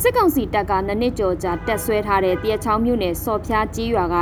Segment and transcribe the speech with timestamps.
[0.00, 4.16] စစ်ကောင်စီတပ်ကနှစ်နှစ်ကျော်ကြာတက်ဆွဲထားတဲ့တရချောင်းမြို့နယ်စော်ဖျားကြီးရွာက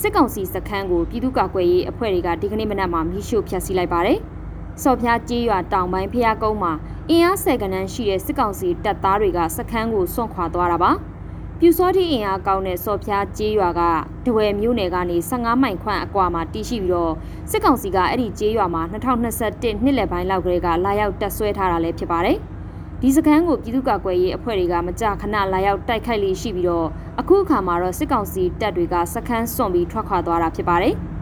[0.00, 4.18] စစ်ကောင်စီစခန်းကိုပြည်သူ့ကာကွယ်ရေးအဖွဲ့တွေကဒီကနေ့မနက်မှာမိရှို့ဖျက်ဆီးလိုက်ပါတယ်။
[4.82, 6.72] စော်ဖျားကြီးရွာတောင်ပိုင်းဖျားကုန်းမှာ
[7.10, 10.90] အင်အားဆယ်ကနန်းရှိတဲ့စစ်ကောင်စီတပ်သားတွေကစခန်းကိုစွန့်ခွာသွားတာပါ။
[11.58, 13.80] ပြူစောတိအင်အားကောင်းတဲ့စော်ဖျားကြီးရွာက
[14.26, 17.14] တဝယ်မြို့နယ်ကနေ15မိုင်ခွန့်အကွာမှာတည်ရှိပြီးတော့
[17.50, 22.38] စစ်ကောင်စီကအဲ့ဒီကြီးရွာမှာ2021နှစ်လယ်ပိုင်းလောက်ကလေးကလာရောက်တက်ဆွဲထားတာလည်းဖြစ်ပါတယ်။
[23.02, 26.88] ဒီစခန်းကိုပြည်သူ့ကာကွယ်ရေးအဖွဲ့တွေကမကြာခဏလာရောက်တိုက်ခိုက်လေးရှိပြီးတော့
[27.20, 30.94] အခုအခါမှာတော့စစ်ကောင်စီတပ်တွေကစခန်းစွန့်ပြီးထွက်ခွာသွားတာဖြစ်ပါတယ်။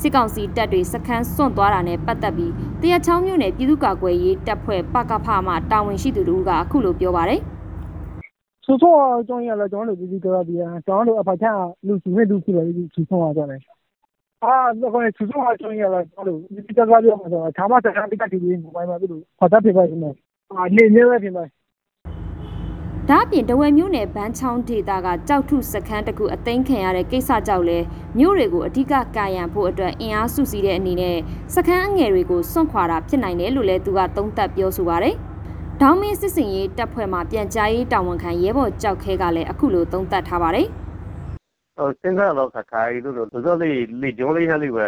[0.00, 2.52] စစ်ကောင်စီတပ်တွေစခန်းစွန့်သွားတာနဲ့ပတ်သက်ပြီး
[2.82, 7.40] တရချောင်းမြို့နယ်ပြည်သူ့ကာကွယ်ရေးတပ်ဖွဲ့ပကဖမှတာဝန်ရှိသူတို့ကအခုလိုပြောပါတယ်
[8.64, 11.52] ဆိုးဆိုးရွားရွားအကြောင်းရလဲကျွန်တော်တို့ပြည်သူတော်ပြည်ကျွန်တော်တို့အဖချာ
[11.86, 13.60] လူကြီးမဲ့လူဖြစ်တယ်လူကြီးဆုံးသွားတယ်
[14.44, 20.14] အာတော့ဆိုးဆိုးရွားအကြောင်းရလဲကျွန်တော်တို့ပြည်သူတော်ပြောမှာဆိုတော့ဌာမစကားတိတ်တိတ်ပြီးမိုဘိုင်းမှာပြီးလို့ဖတ်တတ်ပြပါဦးမယ်
[20.52, 21.44] အာနေနေပဲပြင်ပါ။
[23.08, 27.78] ဒါ့အပြင်တဝယ်မြို့နယ်ဗန်းချောင်းဒေသကကြောက်ထုစခန်းတစ်ခုအသိမ်းခံရတဲ့ကိစ္စကြောင့်လဲ
[28.18, 31.16] မြို့တွေကိုအဓိကကာယံဖို့အတွက်အင်အားစုစည်းတဲ့အနေနဲ့
[31.54, 35.14] စခန်းအငယ်တွေကိုစွန့်ခွာတာဖြစ်နိုင်တယ်လို့လဲသူကသုံးသပ်ပြောဆိုပါတယ်။
[35.80, 40.66] ဒေါင်းမင်းစစ်စင်ရေးတပ်ဖွဲ့မှပြန်ကြားရေးတာဝန်ခံရဲဘော်ကြောက်ခဲကလည်းအခုလိုသုံးသပ်ထားပါတယ်။
[41.76, 44.86] ဟိုစဉ်းစားတော့ခက်ခိုင်းလို့လို့တော်လေးလေကြောလေးဟာလေးပဲ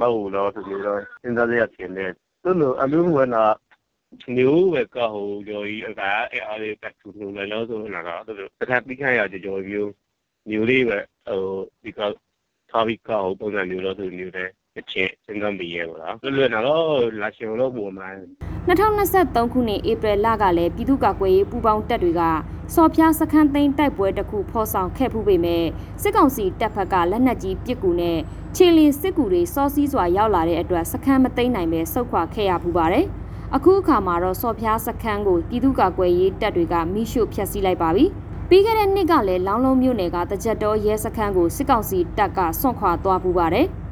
[0.00, 2.10] မဟုတ်တော့သူတို့စဉ်းစားရခြင်းနဲ့
[2.42, 3.44] သူတို့အမျိုးဝင်တာ
[4.36, 9.90] မျိုးပဲကဟိုကြော်ကြီးအကာအဲအားလေးကထူလို့လည်းလို့ဆိုလာတော့သူတို့တစ်ခါပြီးခိုင်းရကြော်မျိုး
[10.50, 11.42] မျိုးလေးပဲဟို
[11.84, 12.00] ဒီက
[12.70, 14.48] သာဘီကဟိုပုံစံမျိုးလို့သူမျိုးတဲ့
[14.78, 18.16] အချင်းစဉ်းစားမိရဲ့ပေါ့လွယ်လွယ်တော့လာရှင်လို့ပုံမှန်
[18.68, 22.22] 2023ခုနှစ်ဧပြီလကလည်းပြည်သူ့ကာကွယ်ရေးပူးပေါင်းတပ်တွေက
[22.74, 25.64] စော်ဖျားစခန်းသိမ်းတိုက်ပွဲတစ်ခုဖော်ဆောင်ခဲ့ဖူးပေမဲ့
[26.02, 28.18] စစ်ကောင်စီတပ်ဖက်ကလက်နက်ကြီးပစ်ကူနဲ့
[28.56, 33.06] ခြေလင်းစစ်ကူတွေစောစီးစွာရောက်လာတဲ့အတွက်စခန်းမသိမ်းနိုင်ပဲဆုတ်ခွာခဲ့ရပူပါတယ်။
[33.54, 38.04] အခုအခါမှာတော့စော်ဖျားစခန်းကိုပြည်သူ့ကာကွယ်ရေးတပ်တွေကမိရှို့ဖျက်ဆီးလိုက်ပါပြီ။
[38.48, 43.66] ပြီးခဲ့တဲ့နှစ်ကလည်းလောင်းလုံးမြို့နယ်ကတကြက်တော်ရဲစခန်းကိုစစ်ကောင်စီတပ်ကစွန့်ခွာသွားပူပါတယ်။